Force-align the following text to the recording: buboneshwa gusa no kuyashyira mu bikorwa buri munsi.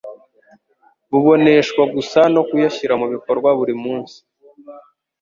buboneshwa 1.11 1.83
gusa 1.95 2.19
no 2.33 2.41
kuyashyira 2.47 2.93
mu 3.01 3.07
bikorwa 3.13 3.49
buri 3.59 3.73
munsi. 3.83 4.17